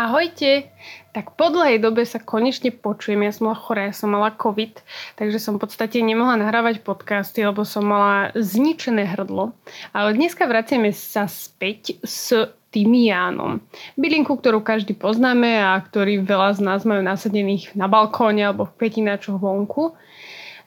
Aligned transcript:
Ahojte! 0.00 0.72
Tak 1.12 1.36
po 1.36 1.52
dlhej 1.52 1.76
dobe 1.76 2.08
sa 2.08 2.16
konečne 2.16 2.72
počujem. 2.72 3.20
Ja 3.20 3.36
som 3.36 3.52
mala 3.52 3.60
chorá, 3.60 3.92
ja 3.92 3.92
som 3.92 4.08
mala 4.08 4.32
COVID, 4.32 4.80
takže 5.20 5.36
som 5.36 5.60
v 5.60 5.68
podstate 5.68 6.00
nemohla 6.00 6.40
nahrávať 6.40 6.80
podcasty, 6.80 7.44
lebo 7.44 7.68
som 7.68 7.84
mala 7.84 8.32
zničené 8.32 9.04
hrdlo. 9.04 9.52
Ale 9.92 10.16
dneska 10.16 10.48
vraciame 10.48 10.96
sa 10.96 11.28
späť 11.28 12.00
s 12.00 12.32
tymiánom. 12.72 13.60
Bylinku, 14.00 14.40
ktorú 14.40 14.64
každý 14.64 14.96
poznáme 14.96 15.60
a 15.60 15.76
ktorý 15.76 16.24
veľa 16.24 16.56
z 16.56 16.60
nás 16.64 16.88
majú 16.88 17.04
nasadených 17.04 17.76
na 17.76 17.84
balkóne 17.84 18.40
alebo 18.40 18.72
v 18.72 18.80
petináčoch 18.80 19.36
vonku. 19.36 19.92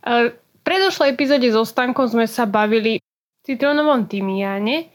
V 0.05 0.29
predošlej 0.61 1.09
epizóde 1.09 1.49
so 1.49 1.65
Stankom 1.65 2.05
sme 2.05 2.29
sa 2.29 2.45
bavili 2.45 3.01
o 3.01 3.05
citronovom 3.49 4.05
tymiáne 4.05 4.93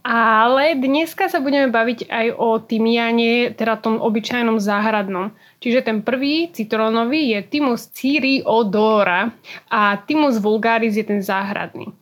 ale 0.00 0.80
dneska 0.80 1.28
sa 1.28 1.44
budeme 1.44 1.68
baviť 1.68 2.08
aj 2.08 2.26
o 2.40 2.56
tymiane, 2.60 3.52
teda 3.52 3.76
tom 3.80 4.00
obyčajnom 4.00 4.56
záhradnom. 4.56 5.32
Čiže 5.60 5.84
ten 5.84 6.00
prvý 6.00 6.48
citrónový 6.50 7.36
je 7.36 7.40
Timus 7.44 7.92
odora 8.48 9.32
a 9.68 10.00
Timus 10.04 10.40
vulgaris 10.40 10.96
je 10.96 11.04
ten 11.04 11.20
záhradný. 11.20 11.92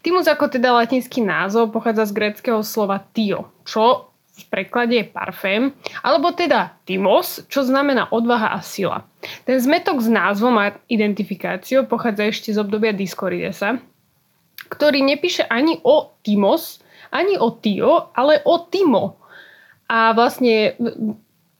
Timus 0.00 0.28
ako 0.28 0.52
teda 0.52 0.72
latinský 0.72 1.20
názov 1.20 1.72
pochádza 1.72 2.08
z 2.08 2.16
greckého 2.16 2.60
slova 2.64 3.00
tio, 3.12 3.52
čo 3.64 4.12
v 4.36 4.44
preklade 4.52 5.00
je 5.00 5.06
parfém, 5.08 5.72
alebo 6.04 6.28
teda 6.28 6.76
timos, 6.84 7.40
čo 7.48 7.64
znamená 7.64 8.12
odvaha 8.12 8.52
a 8.52 8.60
sila. 8.60 9.08
Ten 9.48 9.56
zmetok 9.56 10.04
s 10.04 10.12
názvom 10.12 10.60
a 10.60 10.76
identifikáciou 10.92 11.88
pochádza 11.88 12.28
ešte 12.28 12.52
z 12.52 12.60
obdobia 12.60 12.92
Discoridesa, 12.92 13.80
ktorý 14.68 15.00
nepíše 15.00 15.48
ani 15.48 15.80
o 15.80 16.12
timos, 16.20 16.84
ani 17.16 17.40
o 17.40 17.48
Tio, 17.56 18.12
ale 18.12 18.44
o 18.44 18.60
Timo. 18.68 19.16
A 19.88 20.12
vlastne 20.12 20.76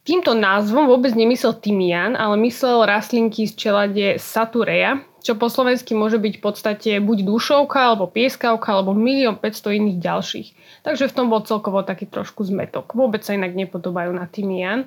týmto 0.06 0.34
názvom 0.38 0.86
vôbec 0.86 1.14
nemyslel 1.16 1.58
tymian, 1.58 2.14
ale 2.14 2.38
myslel 2.46 2.86
rastlinky 2.86 3.50
z 3.50 3.52
čelade 3.58 4.06
Satureja, 4.22 5.02
čo 5.26 5.34
po 5.34 5.50
slovensky 5.50 5.98
môže 5.98 6.22
byť 6.22 6.38
v 6.38 6.42
podstate 6.42 6.90
buď 7.02 7.26
dušovka, 7.26 7.90
alebo 7.90 8.06
pieskavka, 8.06 8.70
alebo 8.70 8.94
milión 8.94 9.34
500 9.34 9.78
iných 9.82 9.98
ďalších. 9.98 10.48
Takže 10.86 11.10
v 11.10 11.14
tom 11.18 11.26
bol 11.26 11.42
celkovo 11.42 11.82
taký 11.82 12.06
trošku 12.06 12.46
zmetok. 12.46 12.94
Vôbec 12.94 13.26
sa 13.26 13.34
inak 13.34 13.58
nepodobajú 13.58 14.14
na 14.14 14.30
tymian. 14.30 14.86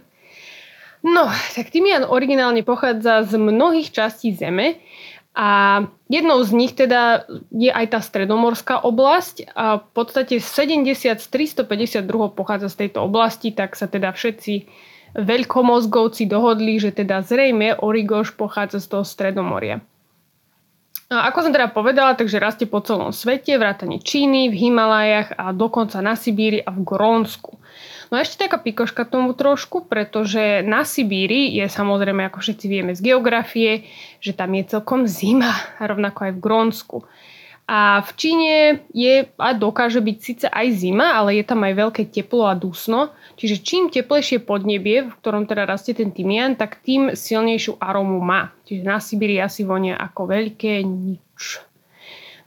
No, 1.04 1.28
tak 1.56 1.72
tymian 1.72 2.08
originálne 2.08 2.64
pochádza 2.64 3.23
z 3.28 3.39
mnohých 3.39 3.92
častí 3.92 4.36
zeme 4.36 4.80
a 5.40 5.88
jednou 6.12 6.44
z 6.44 6.52
nich 6.52 6.76
teda 6.76 7.23
je 7.48 7.72
aj 7.72 7.95
tá 7.95 8.04
stredomorská 8.04 8.84
oblasť 8.84 9.56
a 9.56 9.80
v 9.80 9.90
podstate 9.95 10.44
70 10.44 11.00
z 11.16 11.28
352 11.64 12.36
pochádza 12.36 12.68
z 12.68 12.84
tejto 12.84 13.08
oblasti, 13.08 13.56
tak 13.56 13.80
sa 13.80 13.88
teda 13.88 14.12
všetci 14.12 14.67
veľkomozgovci 15.16 16.28
dohodli, 16.28 16.76
že 16.84 16.92
teda 16.92 17.23
zrejme 17.23 17.80
Origoš 17.80 18.36
pochádza 18.36 18.84
z 18.84 18.88
toho 18.92 19.08
stredomoria. 19.08 19.80
A 21.09 21.25
ako 21.33 21.49
som 21.49 21.52
teda 21.57 21.73
povedala, 21.73 22.13
takže 22.13 22.38
rastie 22.38 22.69
po 22.69 22.85
celom 22.85 23.09
svete, 23.09 23.57
vrátane 23.57 23.97
Číny, 23.97 24.53
v 24.53 24.69
Himalajach 24.69 25.33
a 25.41 25.49
dokonca 25.49 25.97
na 26.05 26.14
Sibíri 26.14 26.61
a 26.61 26.70
v 26.70 26.86
Grónsku. 26.86 27.58
No 28.14 28.17
a 28.17 28.21
ešte 28.21 28.45
taká 28.45 28.61
pikoška 28.61 29.09
tomu 29.09 29.33
trošku, 29.33 29.89
pretože 29.89 30.61
na 30.61 30.86
Sibíri 30.86 31.49
je 31.58 31.65
samozrejme, 31.65 32.30
ako 32.30 32.45
všetci 32.45 32.65
vieme 32.69 32.93
z 32.93 33.02
geografie, 33.02 33.89
že 34.21 34.37
tam 34.37 34.53
je 34.53 34.69
celkom 34.69 35.09
zima, 35.09 35.49
rovnako 35.89 36.30
aj 36.30 36.31
v 36.37 36.43
Grónsku. 36.45 36.98
A 37.69 38.02
v 38.02 38.11
Číne 38.17 38.81
je 38.97 39.30
a 39.37 39.53
dokáže 39.53 40.02
byť 40.02 40.17
síce 40.17 40.45
aj 40.49 40.73
zima, 40.73 41.13
ale 41.13 41.37
je 41.37 41.45
tam 41.45 41.61
aj 41.61 41.77
veľké 41.77 42.09
teplo 42.09 42.49
a 42.49 42.57
dusno. 42.57 43.13
Čiže 43.37 43.61
čím 43.61 43.93
teplejšie 43.93 44.41
podnebie, 44.41 45.05
v 45.05 45.13
ktorom 45.21 45.45
teda 45.45 45.69
rastie 45.69 45.93
ten 45.93 46.09
tymian, 46.09 46.57
tak 46.57 46.81
tým 46.81 47.13
silnejšiu 47.13 47.77
arómu 47.77 48.17
má. 48.25 48.49
Čiže 48.65 48.81
na 48.81 48.97
Sibíri 48.97 49.37
asi 49.37 49.61
vonia 49.69 50.02
ako 50.02 50.33
veľké 50.33 50.81
nič. 50.81 51.61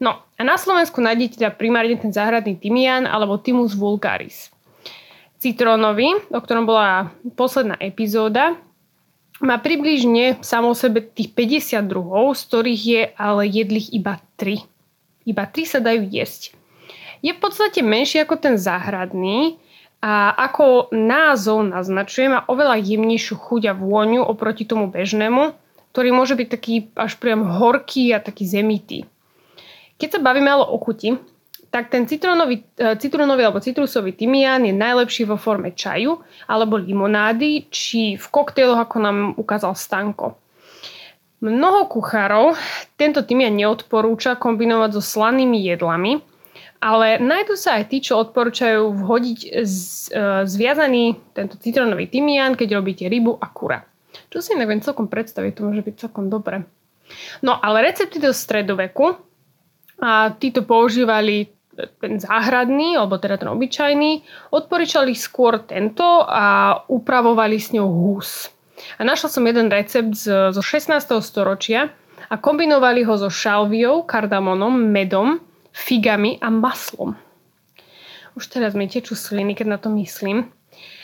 No 0.03 0.27
a 0.35 0.41
na 0.43 0.59
Slovensku 0.59 0.99
nájdete 0.99 1.39
teda 1.39 1.55
primárne 1.55 1.95
ten 1.95 2.11
záhradný 2.11 2.59
tymian 2.59 3.07
alebo 3.07 3.39
Thymus 3.39 3.79
vulgaris. 3.79 4.51
Citrónovi, 5.39 6.35
o 6.35 6.41
ktorom 6.43 6.67
bola 6.67 7.15
posledná 7.39 7.79
epizóda, 7.79 8.59
má 9.39 9.59
približne 9.63 10.43
samo 10.43 10.75
sebe 10.75 10.99
tých 11.03 11.31
50 11.31 11.87
druhov, 11.87 12.35
z 12.35 12.43
ktorých 12.51 12.83
je 12.83 13.03
ale 13.15 13.47
jedlých 13.47 13.95
iba 13.95 14.19
3. 14.35 14.72
Iba 15.23 15.47
3 15.47 15.79
sa 15.79 15.79
dajú 15.79 16.07
jesť. 16.09 16.57
Je 17.23 17.31
v 17.31 17.39
podstate 17.39 17.81
menší 17.87 18.19
ako 18.19 18.35
ten 18.39 18.55
záhradný 18.59 19.63
a 20.03 20.35
ako 20.35 20.91
názov 20.91 21.63
naznačuje, 21.71 22.27
má 22.27 22.43
oveľa 22.51 22.83
jemnejšiu 22.83 23.39
chuť 23.39 23.63
a 23.71 23.79
vôňu 23.79 24.27
oproti 24.27 24.67
tomu 24.67 24.91
bežnému, 24.91 25.55
ktorý 25.95 26.11
môže 26.11 26.35
byť 26.35 26.49
taký 26.51 26.75
až 26.99 27.15
priam 27.23 27.47
horký 27.47 28.11
a 28.11 28.19
taký 28.19 28.43
zemitý. 28.43 29.07
Keď 30.03 30.19
sa 30.19 30.25
bavíme 30.25 30.51
ale 30.51 30.67
o 30.67 30.75
chuti, 30.83 31.15
tak 31.71 31.89
ten 31.89 32.05
citrónový, 32.11 32.67
e, 32.75 32.99
citrónový 32.99 33.47
alebo 33.47 33.63
citrusový 33.63 34.13
tymián 34.13 34.67
je 34.67 34.75
najlepší 34.75 35.25
vo 35.25 35.39
forme 35.39 35.73
čaju 35.73 36.19
alebo 36.51 36.77
limonády, 36.77 37.71
či 37.71 38.19
v 38.19 38.27
koktejloch, 38.29 38.83
ako 38.83 38.97
nám 38.99 39.19
ukázal 39.39 39.79
Stanko. 39.79 40.42
Mnoho 41.43 41.91
kuchárov 41.91 42.55
tento 42.95 43.27
tymián 43.27 43.59
neodporúča 43.59 44.39
kombinovať 44.39 44.95
so 44.95 45.03
slanými 45.03 45.59
jedlami, 45.75 46.23
ale 46.79 47.19
nájdú 47.19 47.59
sa 47.59 47.83
aj 47.83 47.91
tí, 47.91 47.99
čo 47.99 48.23
odporúčajú 48.23 48.95
vhodiť 48.95 49.39
z, 49.67 49.79
e, 50.15 50.47
zviazaný 50.47 51.19
tento 51.35 51.59
citrónový 51.59 52.07
tymián, 52.07 52.55
keď 52.55 52.79
robíte 52.79 53.11
rybu 53.11 53.43
a 53.43 53.51
kura. 53.51 53.83
Čo 54.31 54.39
si 54.39 54.55
neviem 54.55 54.79
celkom 54.79 55.11
predstaviť, 55.11 55.51
to 55.59 55.67
môže 55.67 55.83
byť 55.83 55.95
celkom 55.99 56.31
dobre. 56.31 56.63
No 57.43 57.59
ale 57.59 57.91
recepty 57.91 58.23
do 58.23 58.31
stredoveku 58.31 59.19
a 59.99 60.31
títo 60.39 60.63
používali 60.63 61.51
ten 61.99 62.23
záhradný, 62.23 63.01
alebo 63.01 63.19
teda 63.19 63.41
ten 63.41 63.51
obyčajný, 63.51 64.23
odporúčali 64.55 65.17
skôr 65.17 65.59
tento 65.65 66.05
a 66.23 66.77
upravovali 66.87 67.57
s 67.59 67.75
ňou 67.75 67.89
hús. 67.89 68.47
A 68.99 69.03
našla 69.05 69.29
som 69.31 69.47
jeden 69.47 69.69
recept 69.69 70.15
z, 70.15 70.55
zo 70.55 70.63
16. 70.63 70.99
storočia 71.23 71.91
a 72.29 72.35
kombinovali 72.39 73.03
ho 73.03 73.15
so 73.19 73.29
šalviou, 73.29 74.07
kardamonom, 74.07 74.73
medom, 74.73 75.41
figami 75.73 76.39
a 76.41 76.49
maslom. 76.53 77.17
Už 78.33 78.49
teraz 78.49 78.73
mi 78.73 78.89
tečú 78.89 79.13
sliny, 79.13 79.53
keď 79.53 79.67
na 79.69 79.79
to 79.81 79.93
myslím. 79.93 80.49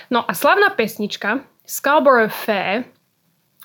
No 0.08 0.24
a 0.24 0.32
slavná 0.32 0.72
pesnička 0.72 1.44
Scarborough 1.68 2.32
Fair 2.32 2.88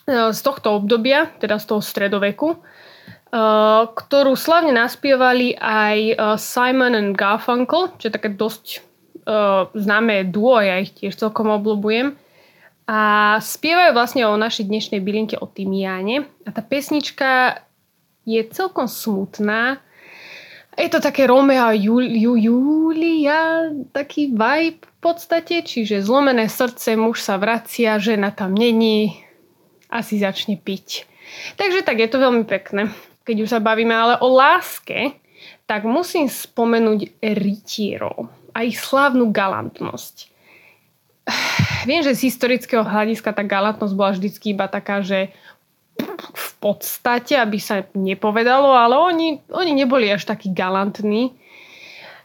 e, 0.04 0.32
z 0.36 0.40
tohto 0.44 0.76
obdobia, 0.76 1.32
teda 1.40 1.60
z 1.60 1.66
toho 1.70 1.82
stredoveku, 1.82 2.60
Uh, 3.34 3.90
ktorú 3.98 4.38
slavne 4.38 4.78
naspievali 4.78 5.58
aj 5.58 5.98
uh, 6.14 6.16
Simon 6.38 6.94
and 6.94 7.18
Garfunkel, 7.18 7.90
čo 7.98 8.06
je 8.06 8.14
také 8.14 8.30
dosť 8.30 8.86
známe 9.74 10.28
duo, 10.28 10.60
ja 10.60 10.84
ich 10.84 10.92
tiež 10.96 11.16
celkom 11.16 11.52
obľúbujem. 11.52 12.16
A 12.84 13.00
spievajú 13.40 13.92
vlastne 13.96 14.28
o 14.28 14.36
našej 14.36 14.68
dnešnej 14.68 15.00
bylinke 15.00 15.40
o 15.40 15.48
tymiáne. 15.48 16.28
A 16.44 16.50
tá 16.52 16.60
pesnička 16.60 17.64
je 18.28 18.44
celkom 18.52 18.92
smutná. 18.92 19.80
Je 20.74 20.90
to 20.90 21.00
také 21.00 21.30
Romeo 21.30 21.70
a 21.70 21.78
Ju- 21.78 22.38
Julia, 22.40 23.70
taký 23.94 24.34
vibe 24.34 24.84
v 24.84 24.98
podstate, 25.00 25.62
čiže 25.62 26.02
zlomené 26.02 26.50
srdce, 26.50 26.98
muž 26.98 27.22
sa 27.22 27.38
vracia, 27.38 28.02
žena 28.02 28.34
tam 28.34 28.58
není, 28.58 29.22
asi 29.94 30.18
začne 30.18 30.58
piť. 30.58 31.06
Takže 31.62 31.86
tak, 31.86 32.02
je 32.02 32.10
to 32.10 32.18
veľmi 32.18 32.44
pekné 32.50 32.90
keď 33.24 33.38
už 33.44 33.50
sa 33.50 33.64
bavíme 33.64 33.96
ale 33.96 34.20
o 34.20 34.28
láske, 34.28 35.16
tak 35.64 35.88
musím 35.88 36.28
spomenúť 36.28 37.24
rytierov 37.24 38.28
a 38.52 38.68
ich 38.68 38.78
slávnu 38.78 39.32
galantnosť. 39.32 40.33
Viem, 41.90 42.02
že 42.04 42.16
z 42.16 42.32
historického 42.32 42.84
hľadiska 42.84 43.36
tá 43.36 43.44
galantnosť 43.44 43.94
bola 43.96 44.12
vždycky 44.16 44.56
iba 44.56 44.68
taká, 44.72 45.04
že 45.04 45.32
v 46.34 46.50
podstate, 46.58 47.38
aby 47.38 47.60
sa 47.60 47.86
nepovedalo, 47.94 48.72
ale 48.72 48.96
oni, 48.98 49.28
oni 49.52 49.72
neboli 49.76 50.10
až 50.10 50.26
takí 50.26 50.50
galantní. 50.50 51.36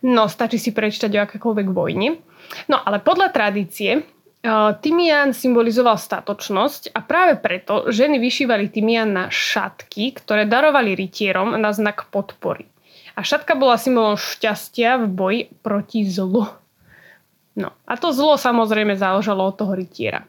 No, 0.07 0.31
stačí 0.31 0.63
si 0.63 0.71
prečítať 0.71 1.11
o 1.19 1.25
akékoľvek 1.27 1.69
vojne. 1.75 2.23
No, 2.71 2.79
ale 2.79 3.03
podľa 3.03 3.35
tradície 3.35 4.07
Tymián 4.79 5.35
symbolizoval 5.35 5.99
statočnosť 5.99 6.95
a 6.95 7.03
práve 7.03 7.43
preto 7.43 7.91
ženy 7.91 8.23
vyšívali 8.23 8.71
tymián 8.71 9.11
na 9.11 9.27
šatky, 9.27 10.15
ktoré 10.15 10.47
darovali 10.47 10.95
rytierom 10.95 11.59
na 11.59 11.75
znak 11.75 12.07
podpory. 12.15 12.71
A 13.19 13.27
šatka 13.27 13.59
bola 13.59 13.75
symbolom 13.75 14.15
šťastia 14.15 15.03
v 15.03 15.07
boji 15.11 15.41
proti 15.67 16.07
zlu. 16.07 16.47
No 17.59 17.75
a 17.91 17.99
to 17.99 18.15
zlo 18.15 18.39
samozrejme 18.39 18.95
záležalo 18.95 19.51
od 19.51 19.59
toho 19.59 19.75
rytiera. 19.75 20.23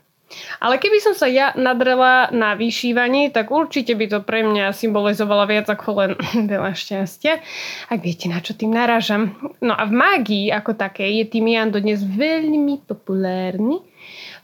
Ale 0.61 0.77
keby 0.77 1.01
som 1.01 1.13
sa 1.17 1.25
ja 1.25 1.57
nadrela 1.57 2.29
na 2.29 2.53
vyšívanie, 2.53 3.33
tak 3.33 3.49
určite 3.49 3.97
by 3.97 4.05
to 4.05 4.19
pre 4.21 4.45
mňa 4.45 4.77
symbolizovalo 4.77 5.49
viac 5.49 5.65
ako 5.69 5.87
len 5.97 6.11
veľa 6.53 6.73
šťastia. 6.77 7.41
Ak 7.89 7.99
viete, 8.01 8.29
na 8.29 8.37
čo 8.41 8.53
tým 8.53 8.69
narážam. 8.69 9.33
No 9.61 9.73
a 9.73 9.83
v 9.89 9.93
mágii 9.93 10.53
ako 10.53 10.77
také 10.77 11.09
je 11.21 11.25
tymián 11.25 11.73
dodnes 11.73 12.01
veľmi 12.05 12.85
populárny. 12.85 13.81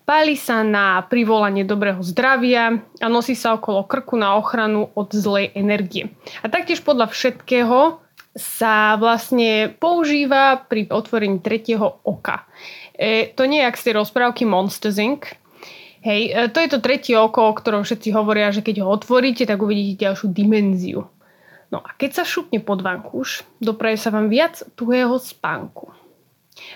Páli 0.05 0.37
sa 0.37 0.61
na 0.61 1.01
privolanie 1.01 1.65
dobrého 1.65 1.97
zdravia 2.05 2.77
a 3.01 3.07
nosí 3.09 3.33
sa 3.33 3.57
okolo 3.57 3.89
krku 3.89 4.13
na 4.13 4.37
ochranu 4.37 4.93
od 4.93 5.09
zlej 5.09 5.49
energie. 5.57 6.13
A 6.45 6.49
taktiež 6.49 6.85
podľa 6.85 7.09
všetkého 7.09 8.04
sa 8.35 8.99
vlastne 8.99 9.71
používa 9.79 10.59
pri 10.67 10.91
otvorení 10.91 11.39
tretieho 11.39 12.03
oka. 12.03 12.43
E, 12.91 13.31
to 13.31 13.47
nie 13.47 13.63
je 13.63 13.69
ak 13.71 13.79
z 13.79 13.85
tej 13.89 13.93
rozprávky 14.03 14.43
Monsters 14.43 14.99
Inc., 14.99 15.23
Hej, 16.05 16.21
e, 16.29 16.53
to 16.53 16.61
je 16.61 16.69
to 16.69 16.85
tretie 16.85 17.17
oko, 17.17 17.49
o 17.49 17.57
ktorom 17.57 17.81
všetci 17.81 18.13
hovoria, 18.13 18.53
že 18.53 18.61
keď 18.61 18.85
ho 18.85 18.93
otvoríte, 18.93 19.49
tak 19.49 19.57
uvidíte 19.57 20.05
ďalšiu 20.05 20.29
dimenziu. 20.29 21.09
No 21.73 21.81
a 21.81 21.97
keď 21.97 22.21
sa 22.21 22.23
šupne 22.29 22.61
pod 22.61 22.85
vankúš, 22.85 23.41
dopraje 23.57 23.97
sa 23.97 24.13
vám 24.13 24.29
viac 24.29 24.61
tuhého 24.77 25.17
spánku. 25.17 25.89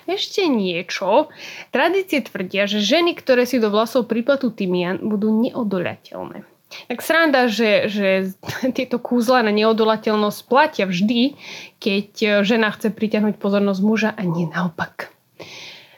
Ešte 0.09 0.49
niečo. 0.49 1.29
Tradície 1.69 2.25
tvrdia, 2.25 2.65
že 2.65 2.81
ženy, 2.81 3.13
ktoré 3.15 3.45
si 3.45 3.61
do 3.61 3.69
vlasov 3.69 4.09
priplatú 4.09 4.49
tymian, 4.49 4.97
budú 4.97 5.29
neodolateľné. 5.29 6.43
Tak 6.69 7.01
sranda, 7.01 7.49
že, 7.49 7.89
že 7.89 8.07
tieto 8.77 9.01
kúzla 9.01 9.41
na 9.41 9.49
neodolateľnosť 9.49 10.39
platia 10.45 10.85
vždy, 10.85 11.33
keď 11.81 12.45
žena 12.45 12.69
chce 12.73 12.93
priťahnuť 12.93 13.41
pozornosť 13.41 13.81
muža 13.81 14.09
a 14.13 14.21
nie 14.21 14.45
naopak. 14.45 15.09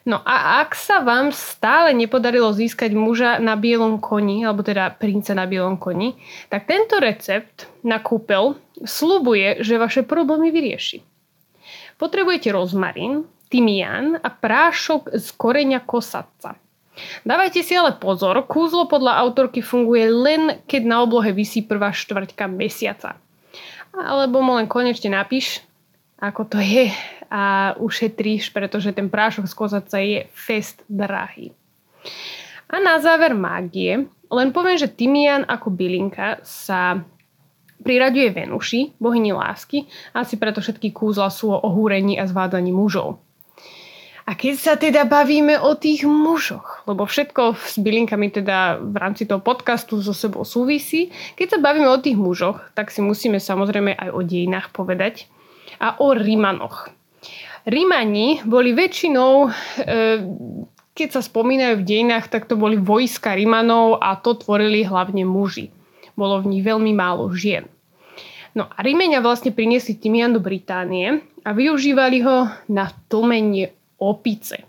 No 0.01 0.17
a 0.25 0.65
ak 0.65 0.73
sa 0.73 1.05
vám 1.05 1.29
stále 1.29 1.93
nepodarilo 1.93 2.49
získať 2.49 2.89
muža 2.97 3.37
na 3.37 3.53
bielom 3.53 4.01
koni, 4.01 4.41
alebo 4.41 4.65
teda 4.65 4.97
princa 4.97 5.37
na 5.37 5.45
bielom 5.45 5.77
koni, 5.77 6.17
tak 6.49 6.65
tento 6.65 6.97
recept 6.97 7.69
na 7.85 8.01
kúpel 8.01 8.57
slubuje, 8.81 9.61
že 9.61 9.77
vaše 9.77 10.01
problémy 10.01 10.49
vyrieši. 10.49 11.05
Potrebujete 12.01 12.49
rozmarín, 12.49 13.29
tymián 13.53 14.17
a 14.17 14.29
prášok 14.33 15.13
z 15.13 15.27
koreňa 15.37 15.85
kosatca. 15.85 16.57
Dávajte 17.21 17.61
si 17.61 17.73
ale 17.77 17.95
pozor, 17.97 18.37
kúzlo 18.49 18.89
podľa 18.89 19.21
autorky 19.21 19.61
funguje 19.61 20.05
len 20.09 20.41
keď 20.65 20.81
na 20.85 20.97
oblohe 21.05 21.31
vysí 21.35 21.61
prvá 21.61 21.93
štvrťka 21.93 22.49
mesiaca. 22.49 23.17
Alebo 23.91 24.39
mu 24.39 24.55
len 24.55 24.71
konečne 24.71 25.11
napíš, 25.11 25.61
ako 26.21 26.47
to 26.47 26.59
je 26.61 26.93
a 27.31 27.73
ušetríš, 27.79 28.51
pretože 28.51 28.91
ten 28.91 29.07
prášok 29.07 29.47
z 29.47 29.55
kozaca 29.55 29.97
je 30.03 30.27
fest 30.35 30.83
drahý. 30.91 31.55
A 32.67 32.79
na 32.79 32.99
záver 32.99 33.31
mágie, 33.31 34.07
len 34.31 34.49
poviem, 34.51 34.75
že 34.79 34.91
Timian 34.91 35.47
ako 35.47 35.71
bylinka 35.71 36.43
sa 36.43 37.03
priraďuje 37.81 38.29
Venuši, 38.31 38.81
bohyni 39.01 39.33
lásky, 39.33 39.87
asi 40.13 40.37
preto 40.37 40.61
všetky 40.61 40.93
kúzla 40.93 41.33
sú 41.33 41.51
o 41.51 41.57
ohúrení 41.59 42.15
a 42.21 42.29
zvládaní 42.29 42.69
mužov. 42.71 43.19
A 44.31 44.39
keď 44.39 44.55
sa 44.55 44.79
teda 44.79 45.03
bavíme 45.03 45.59
o 45.59 45.75
tých 45.75 46.07
mužoch, 46.07 46.87
lebo 46.87 47.03
všetko 47.03 47.51
s 47.51 47.75
bylinkami 47.75 48.31
teda 48.31 48.79
v 48.79 48.95
rámci 48.95 49.27
toho 49.27 49.43
podcastu 49.43 49.99
so 49.99 50.15
sebou 50.15 50.47
súvisí, 50.47 51.11
keď 51.35 51.47
sa 51.51 51.59
bavíme 51.59 51.91
o 51.91 51.99
tých 51.99 52.15
mužoch, 52.15 52.63
tak 52.71 52.95
si 52.95 53.03
musíme 53.03 53.43
samozrejme 53.43 53.91
aj 53.91 54.07
o 54.15 54.23
dejinách 54.23 54.71
povedať 54.71 55.27
a 55.83 55.99
o 55.99 56.15
Rímanoch. 56.15 56.87
Rímani 57.67 58.39
boli 58.47 58.71
väčšinou, 58.71 59.51
e, 59.83 60.23
keď 60.95 61.09
sa 61.11 61.19
spomínajú 61.19 61.83
v 61.83 61.87
dejinách, 61.91 62.31
tak 62.31 62.47
to 62.47 62.55
boli 62.55 62.79
vojska 62.79 63.35
Rímanov 63.35 63.99
a 63.99 64.15
to 64.15 64.39
tvorili 64.39 64.87
hlavne 64.87 65.27
muži. 65.27 65.75
Bolo 66.15 66.39
v 66.39 66.55
nich 66.55 66.63
veľmi 66.63 66.95
málo 66.95 67.27
žien. 67.35 67.67
No 68.55 68.71
a 68.71 68.79
Rímenia 68.79 69.19
vlastne 69.19 69.51
priniesli 69.51 69.99
tymian 69.99 70.31
do 70.31 70.39
Británie 70.39 71.19
a 71.43 71.51
využívali 71.51 72.23
ho 72.23 72.47
na 72.71 72.95
tlmenie 73.11 73.80
opice. 74.01 74.65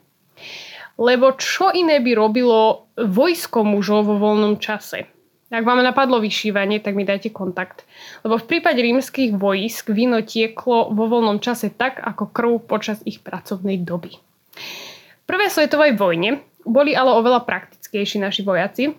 Lebo 1.00 1.32
čo 1.40 1.72
iné 1.72 2.04
by 2.04 2.12
robilo 2.12 2.92
vojsko 3.00 3.64
mužov 3.64 4.04
vo 4.06 4.20
voľnom 4.20 4.60
čase? 4.60 5.08
Ak 5.52 5.68
vám 5.68 5.84
napadlo 5.84 6.16
vyšívanie, 6.16 6.80
tak 6.80 6.96
mi 6.96 7.04
dajte 7.04 7.28
kontakt. 7.28 7.84
Lebo 8.24 8.40
v 8.40 8.48
prípade 8.48 8.80
rímskych 8.80 9.36
vojsk 9.36 9.92
víno 9.92 10.24
tieklo 10.24 10.88
vo 10.92 11.04
voľnom 11.08 11.44
čase 11.44 11.68
tak, 11.68 12.00
ako 12.00 12.32
krv 12.32 12.52
počas 12.64 13.04
ich 13.04 13.20
pracovnej 13.20 13.84
doby. 13.84 14.16
V 14.16 15.24
prvej 15.28 15.52
svetovej 15.52 15.92
vojne 16.00 16.40
boli 16.64 16.96
ale 16.96 17.12
oveľa 17.12 17.44
praktickejší 17.44 18.24
naši 18.24 18.40
vojaci, 18.48 18.96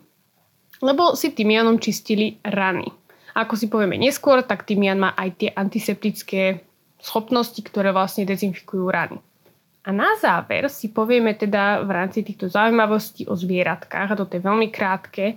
lebo 0.86 1.18
si 1.18 1.34
tymianom 1.34 1.82
čistili 1.82 2.38
rany. 2.46 2.86
Ako 3.34 3.58
si 3.58 3.66
povieme 3.66 3.98
neskôr, 3.98 4.46
tak 4.46 4.70
tymian 4.70 5.02
má 5.02 5.18
aj 5.18 5.30
tie 5.42 5.50
antiseptické 5.50 6.62
schopnosti, 7.02 7.58
ktoré 7.66 7.90
vlastne 7.90 8.30
dezinfikujú 8.30 8.86
rany. 8.94 9.18
A 9.84 9.92
na 9.92 10.16
záver 10.16 10.72
si 10.72 10.88
povieme 10.96 11.36
teda 11.36 11.84
v 11.84 11.92
rámci 11.92 12.24
týchto 12.24 12.48
zaujímavostí 12.48 13.28
o 13.28 13.36
zvieratkách, 13.36 14.16
a 14.16 14.20
toto 14.20 14.40
je 14.40 14.44
veľmi 14.44 14.72
krátke, 14.72 15.36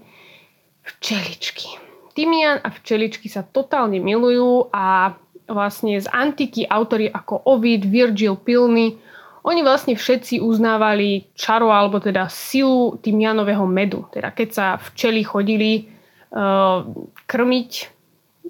včeličky. 0.87 1.82
Tymian 2.14 2.62
a 2.62 2.70
včeličky 2.70 3.26
sa 3.26 3.43
totálne 3.43 3.98
milujú 3.98 4.70
a 4.70 5.19
vlastne 5.50 5.98
z 5.98 6.06
antiky 6.10 6.66
autory 6.70 7.10
ako 7.10 7.43
Ovid, 7.46 7.90
Virgil, 7.90 8.38
Pilny, 8.38 8.98
oni 9.46 9.62
vlastne 9.62 9.94
všetci 9.94 10.43
uznávali 10.43 11.31
čaro 11.38 11.70
alebo 11.70 12.02
teda 12.02 12.26
silu 12.26 12.98
tymianového 12.98 13.62
medu. 13.66 14.10
Teda 14.10 14.34
keď 14.34 14.48
sa 14.50 14.66
včely 14.75 15.22
chodili 15.22 15.87
uh, 16.34 16.82
krmiť 17.31 17.70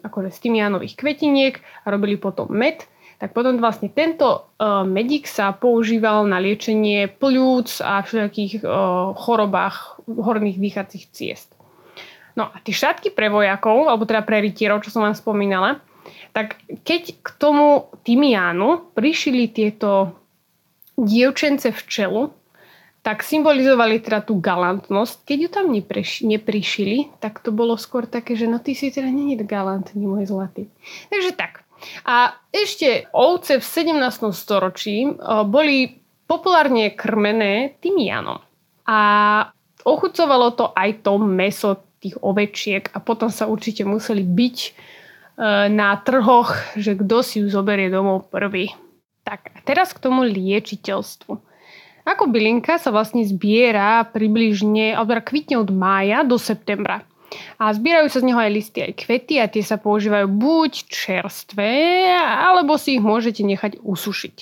akože 0.01 0.33
z 0.33 0.39
tymianových 0.41 0.97
kvetiniek 0.97 1.61
a 1.85 1.93
robili 1.93 2.17
potom 2.17 2.49
med, 2.49 2.89
tak 3.17 3.33
potom 3.33 3.57
vlastne 3.57 3.89
tento 3.89 4.45
uh, 4.61 4.85
medík 4.85 5.25
sa 5.25 5.57
používal 5.57 6.29
na 6.29 6.37
liečenie 6.37 7.09
pľúc 7.09 7.81
a 7.81 8.05
všetkých 8.05 8.61
uh, 8.61 9.17
chorobách 9.17 10.05
horných 10.05 10.61
dýchacích 10.61 11.05
ciest. 11.11 11.49
No 12.37 12.53
a 12.53 12.61
tie 12.61 12.77
šatky 12.77 13.17
pre 13.17 13.33
vojakov, 13.33 13.89
alebo 13.89 14.05
teda 14.05 14.21
pre 14.21 14.45
rytierov, 14.45 14.85
čo 14.85 14.93
som 14.93 15.09
vám 15.09 15.17
spomínala, 15.17 15.81
tak 16.37 16.61
keď 16.85 17.17
k 17.25 17.29
tomu 17.41 17.89
Timiánu 18.05 18.93
prišili 18.93 19.49
tieto 19.49 20.13
dievčence 21.01 21.73
včelu, 21.73 22.29
tak 23.01 23.23
symbolizovali 23.23 24.03
teda 24.03 24.21
tú 24.21 24.37
galantnosť. 24.43 25.25
Keď 25.25 25.39
ju 25.39 25.49
tam 25.49 25.67
nepriš- 25.71 26.27
neprišili, 26.27 27.09
tak 27.23 27.39
to 27.39 27.55
bolo 27.55 27.79
skôr 27.79 28.05
také, 28.05 28.35
že 28.35 28.51
no 28.51 28.59
ty 28.59 28.75
si 28.75 28.91
teda 28.91 29.07
není 29.09 29.39
galantný, 29.39 30.05
môj 30.05 30.27
zlatý. 30.29 30.67
Takže 31.09 31.33
tak. 31.39 31.66
A 32.07 32.37
ešte 32.51 33.11
ovce 33.13 33.59
v 33.59 33.65
17. 33.65 34.33
storočí 34.33 35.07
boli 35.47 36.03
populárne 36.27 36.93
krmené 36.93 37.79
tymianom. 37.79 38.43
A 38.87 39.01
ochucovalo 39.87 40.55
to 40.55 40.75
aj 40.75 41.07
to 41.07 41.19
meso 41.23 41.87
tých 42.03 42.19
ovečiek 42.23 42.91
a 42.93 42.99
potom 42.99 43.31
sa 43.31 43.49
určite 43.51 43.87
museli 43.87 44.23
byť 44.23 44.59
e, 44.63 44.71
na 45.73 45.97
trhoch, 46.03 46.55
že 46.77 46.99
kto 46.99 47.23
si 47.25 47.43
ju 47.43 47.49
zoberie 47.51 47.89
domov 47.89 48.29
prvý. 48.29 48.71
Tak 49.27 49.55
a 49.55 49.59
teraz 49.67 49.91
k 49.91 50.03
tomu 50.03 50.23
liečiteľstvu. 50.23 51.33
Ako 52.07 52.31
bylinka 52.31 52.79
sa 52.79 52.95
vlastne 52.95 53.27
zbiera 53.27 54.07
približne, 54.07 54.95
alebo 54.95 55.19
teda 55.19 55.27
kvitne 55.27 55.57
od 55.59 55.71
mája 55.75 56.23
do 56.23 56.39
septembra. 56.39 57.03
A 57.59 57.73
zbierajú 57.73 58.09
sa 58.13 58.21
z 58.21 58.29
neho 58.29 58.41
aj 58.41 58.53
listy, 58.53 58.79
aj 58.83 58.93
kvety 58.97 59.41
a 59.41 59.51
tie 59.51 59.65
sa 59.65 59.81
používajú 59.81 60.27
buď 60.29 60.73
čerstvé, 60.87 61.73
alebo 62.21 62.77
si 62.77 62.99
ich 62.99 63.05
môžete 63.05 63.43
nechať 63.45 63.81
usušiť. 63.81 64.37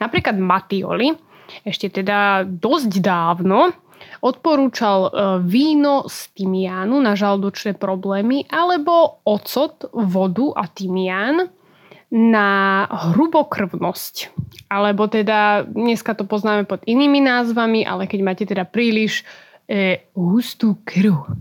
Napríklad 0.00 0.36
Matioli, 0.40 1.14
ešte 1.62 1.90
teda 1.90 2.48
dosť 2.48 3.04
dávno, 3.04 3.72
Odporúčal 4.24 5.00
e, 5.04 5.10
víno 5.44 6.08
z 6.08 6.32
tymiánu 6.32 6.96
na 6.96 7.12
žaldočné 7.12 7.76
problémy 7.76 8.48
alebo 8.48 9.20
ocot, 9.28 9.84
vodu 9.92 10.48
a 10.56 10.64
tymián 10.64 11.52
na 12.08 12.84
hrubokrvnosť. 12.88 14.32
Alebo 14.72 15.10
teda, 15.12 15.68
dneska 15.68 16.16
to 16.16 16.24
poznáme 16.24 16.64
pod 16.64 16.80
inými 16.88 17.20
názvami, 17.20 17.84
ale 17.84 18.08
keď 18.08 18.20
máte 18.24 18.44
teda 18.48 18.64
príliš 18.64 19.28
e, 19.68 20.00
hustú 20.16 20.80
krv. 20.88 21.36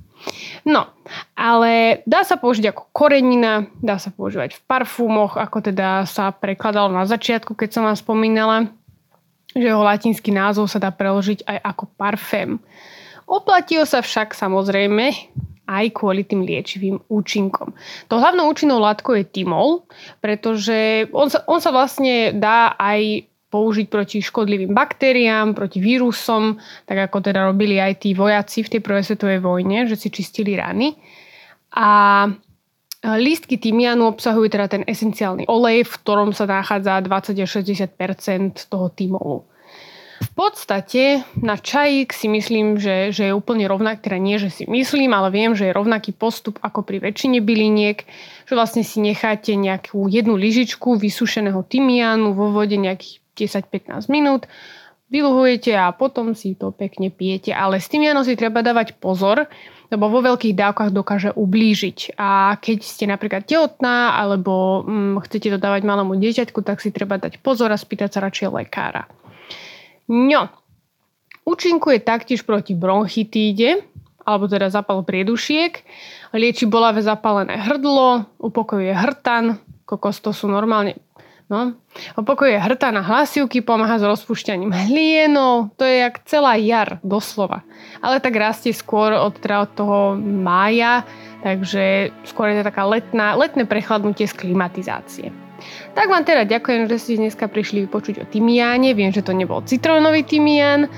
No, 0.63 0.87
ale 1.35 2.03
dá 2.07 2.23
sa 2.23 2.39
použiť 2.39 2.71
ako 2.71 2.83
korenina, 2.95 3.67
dá 3.83 3.99
sa 3.99 4.09
používať 4.15 4.55
v 4.55 4.63
parfúmoch, 4.63 5.35
ako 5.35 5.59
teda 5.59 6.07
sa 6.07 6.31
prekladalo 6.31 6.87
na 6.91 7.03
začiatku, 7.03 7.55
keď 7.55 7.69
som 7.75 7.83
vám 7.83 7.99
spomínala 7.99 8.71
že 9.53 9.69
jeho 9.69 9.85
latinský 9.85 10.33
názov 10.33 10.65
sa 10.65 10.81
dá 10.81 10.89
preložiť 10.89 11.45
aj 11.45 11.57
ako 11.61 11.83
parfém. 11.93 12.57
Oplatilo 13.29 13.85
sa 13.85 14.01
však 14.01 14.33
samozrejme 14.33 15.13
aj 15.63 15.85
kvôli 15.95 16.27
tým 16.27 16.43
liečivým 16.43 16.99
účinkom. 17.07 17.71
To 18.11 18.19
hlavnou 18.19 18.51
účinnou 18.51 18.83
látkou 18.83 19.15
je 19.15 19.23
timol, 19.23 19.87
pretože 20.19 21.07
on 21.15 21.31
sa, 21.31 21.39
on 21.47 21.63
sa 21.63 21.71
vlastne 21.71 22.35
dá 22.35 22.75
aj 22.75 23.31
použiť 23.53 23.85
proti 23.85 24.17
škodlivým 24.25 24.73
baktériám, 24.73 25.53
proti 25.53 25.77
vírusom, 25.77 26.57
tak 26.89 27.05
ako 27.05 27.21
teda 27.21 27.45
robili 27.45 27.77
aj 27.77 28.01
tí 28.01 28.17
vojaci 28.17 28.65
v 28.65 28.71
tej 28.73 28.81
prvej 28.81 29.05
svetovej 29.05 29.39
vojne, 29.45 29.85
že 29.85 29.93
si 29.93 30.09
čistili 30.09 30.57
rany. 30.57 30.97
A 31.77 32.25
lístky 33.05 33.61
tymianu 33.61 34.09
obsahujú 34.09 34.49
teda 34.49 34.65
ten 34.65 34.81
esenciálny 34.89 35.45
olej, 35.45 35.85
v 35.85 35.93
ktorom 36.01 36.33
sa 36.33 36.49
nachádza 36.49 37.05
20 37.05 37.45
až 37.45 37.49
60 37.61 38.73
toho 38.73 38.89
timolu. 38.89 39.45
V 40.23 40.31
podstate 40.39 41.27
na 41.35 41.59
čajík 41.59 42.15
si 42.15 42.31
myslím, 42.31 42.79
že, 42.79 43.11
že 43.11 43.27
je 43.27 43.33
úplne 43.35 43.67
rovnaký, 43.67 44.07
teda 44.07 44.17
nie, 44.23 44.39
že 44.39 44.47
si 44.47 44.63
myslím, 44.71 45.11
ale 45.11 45.27
viem, 45.35 45.51
že 45.51 45.67
je 45.67 45.75
rovnaký 45.75 46.15
postup 46.15 46.63
ako 46.63 46.87
pri 46.87 47.03
väčšine 47.03 47.43
byliniek, 47.43 48.07
že 48.47 48.53
vlastne 48.55 48.87
si 48.87 49.03
necháte 49.03 49.51
nejakú 49.59 50.07
jednu 50.07 50.39
lyžičku 50.39 50.95
vysušeného 50.95 51.59
tymiánu 51.67 52.31
vo 52.31 52.55
vode 52.55 52.79
nejakých 52.79 53.22
10-15 53.35 54.09
minút, 54.09 54.47
vyluhujete 55.13 55.77
a 55.77 55.93
potom 55.93 56.33
si 56.33 56.57
to 56.57 56.73
pekne 56.73 57.13
pijete. 57.13 57.53
Ale 57.53 57.77
s 57.77 57.85
tymianom 57.85 58.25
si 58.25 58.33
treba 58.33 58.65
dávať 58.65 58.97
pozor, 58.97 59.45
lebo 59.93 60.09
vo 60.09 60.25
veľkých 60.25 60.57
dávkach 60.57 60.89
dokáže 60.89 61.29
ublížiť. 61.37 62.17
A 62.17 62.57
keď 62.57 62.81
ste 62.81 63.05
napríklad 63.05 63.45
tehotná 63.45 64.17
alebo 64.17 64.81
hm, 64.81 65.21
chcete 65.29 65.53
to 65.53 65.57
dávať 65.61 65.85
malému 65.85 66.17
dieťaťku, 66.17 66.65
tak 66.65 66.81
si 66.81 66.89
treba 66.89 67.21
dať 67.21 67.37
pozor 67.45 67.69
a 67.69 67.77
spýtať 67.77 68.17
sa 68.17 68.25
radšej 68.25 68.49
lekára. 68.49 69.05
No, 70.09 70.49
účinkuje 71.45 72.01
taktiež 72.01 72.41
proti 72.41 72.73
bronchitíde, 72.73 73.85
alebo 74.25 74.49
teda 74.49 74.73
zapal 74.73 75.05
priedušiek, 75.05 75.83
lieči 76.33 76.65
bolavé 76.65 77.05
zapálené 77.05 77.59
hrdlo, 77.59 78.25
upokojuje 78.39 78.95
hrtan, 78.95 79.61
kokos 79.85 80.23
to 80.23 80.31
sú 80.31 80.49
normálne 80.49 80.97
No. 81.53 81.77
Upokojuje 82.17 82.57
hrta 82.57 82.89
na 82.89 83.05
hlasivky, 83.05 83.61
pomáha 83.61 84.01
s 84.01 84.09
rozpúšťaním 84.09 84.73
hlienov, 84.73 85.69
to 85.77 85.85
je 85.85 86.01
jak 86.01 86.25
celá 86.25 86.57
jar, 86.57 86.97
doslova. 87.05 87.61
Ale 88.01 88.17
tak 88.17 88.33
rastie 88.33 88.73
skôr 88.73 89.13
od, 89.13 89.37
teda 89.37 89.69
od 89.69 89.71
toho 89.77 89.97
mája, 90.17 91.05
takže 91.45 92.09
skôr 92.25 92.49
je 92.49 92.65
to 92.65 92.73
taká 92.73 92.89
letná, 92.89 93.37
letné 93.37 93.69
prechladnutie 93.69 94.25
z 94.25 94.33
klimatizácie. 94.33 95.29
Tak 95.93 96.09
vám 96.09 96.25
teda 96.25 96.49
ďakujem, 96.49 96.89
že 96.89 96.97
ste 96.97 97.21
dneska 97.21 97.45
prišli 97.45 97.85
vypočuť 97.85 98.25
o 98.25 98.25
tymiáne. 98.25 98.97
Viem, 98.97 99.13
že 99.13 99.21
to 99.21 99.31
nebol 99.31 99.61
citrónový 99.61 100.25
tymián, 100.25 100.89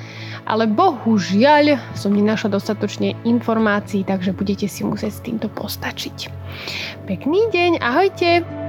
ale 0.48 0.72
bohužiaľ 0.72 1.76
som 2.00 2.16
nenašla 2.16 2.56
dostatočne 2.56 3.14
informácií, 3.28 4.08
takže 4.08 4.32
budete 4.32 4.72
si 4.72 4.88
musieť 4.88 5.12
s 5.12 5.22
týmto 5.22 5.52
postačiť. 5.52 6.32
Pekný 7.06 7.52
deň, 7.52 7.84
ahojte! 7.84 8.65